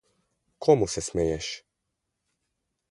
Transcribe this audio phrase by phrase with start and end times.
[0.59, 1.53] Komu se smeješ?